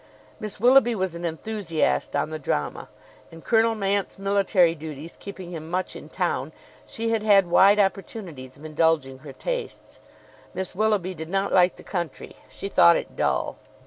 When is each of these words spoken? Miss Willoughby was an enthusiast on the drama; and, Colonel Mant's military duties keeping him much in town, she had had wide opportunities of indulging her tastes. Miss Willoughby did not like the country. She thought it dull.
Miss 0.39 0.59
Willoughby 0.59 0.95
was 0.95 1.13
an 1.13 1.25
enthusiast 1.25 2.15
on 2.15 2.31
the 2.31 2.39
drama; 2.39 2.89
and, 3.31 3.43
Colonel 3.43 3.75
Mant's 3.75 4.17
military 4.17 4.73
duties 4.73 5.15
keeping 5.19 5.51
him 5.51 5.69
much 5.69 5.95
in 5.95 6.09
town, 6.09 6.53
she 6.87 7.11
had 7.11 7.21
had 7.21 7.45
wide 7.45 7.77
opportunities 7.79 8.57
of 8.57 8.65
indulging 8.65 9.19
her 9.19 9.31
tastes. 9.31 9.99
Miss 10.55 10.73
Willoughby 10.73 11.13
did 11.13 11.29
not 11.29 11.53
like 11.53 11.75
the 11.75 11.83
country. 11.83 12.35
She 12.49 12.67
thought 12.67 12.95
it 12.97 13.15
dull. 13.15 13.59